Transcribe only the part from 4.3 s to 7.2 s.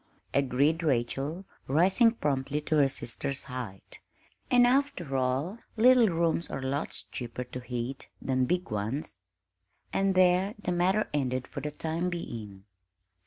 "and, after all, little rooms are lots